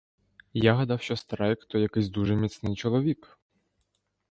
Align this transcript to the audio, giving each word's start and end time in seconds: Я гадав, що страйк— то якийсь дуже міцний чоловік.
Я 0.53 0.75
гадав, 0.75 1.01
що 1.01 1.15
страйк— 1.15 1.65
то 1.69 1.77
якийсь 1.79 2.07
дуже 2.09 2.35
міцний 2.35 2.75
чоловік. 2.75 3.37